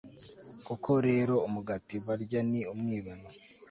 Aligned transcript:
koko 0.65 0.91
rero 1.07 1.33
umugati 1.47 1.95
barya 2.05 2.41
ni 2.51 2.61
umwibano 2.73 3.27